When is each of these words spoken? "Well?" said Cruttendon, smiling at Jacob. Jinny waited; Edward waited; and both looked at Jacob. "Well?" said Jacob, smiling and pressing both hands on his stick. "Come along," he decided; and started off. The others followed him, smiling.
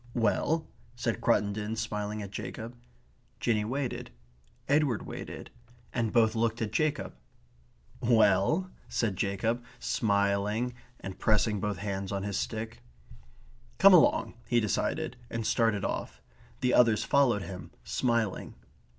"Well?" 0.15 0.67
said 0.95 1.21
Cruttendon, 1.21 1.75
smiling 1.75 2.23
at 2.23 2.31
Jacob. 2.31 2.75
Jinny 3.39 3.63
waited; 3.63 4.09
Edward 4.67 5.05
waited; 5.05 5.51
and 5.93 6.11
both 6.11 6.33
looked 6.33 6.59
at 6.59 6.71
Jacob. 6.71 7.13
"Well?" 7.99 8.71
said 8.89 9.15
Jacob, 9.15 9.63
smiling 9.77 10.73
and 11.01 11.19
pressing 11.19 11.59
both 11.59 11.77
hands 11.77 12.11
on 12.11 12.23
his 12.23 12.39
stick. 12.39 12.79
"Come 13.77 13.93
along," 13.93 14.33
he 14.47 14.59
decided; 14.59 15.17
and 15.29 15.45
started 15.45 15.85
off. 15.85 16.19
The 16.61 16.73
others 16.73 17.03
followed 17.03 17.43
him, 17.43 17.69
smiling. 17.83 18.55